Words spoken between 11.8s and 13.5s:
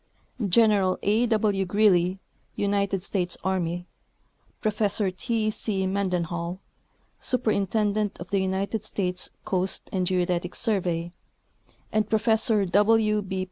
and Professor W. B.